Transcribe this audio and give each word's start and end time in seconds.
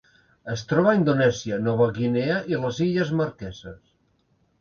Es 0.51 0.61
troba 0.69 0.89
a 0.93 0.97
Indonèsia, 0.99 1.59
Nova 1.65 1.87
Guinea 1.97 2.39
i 2.53 2.59
les 2.63 2.81
Illes 2.87 3.13
Marqueses. 3.21 3.77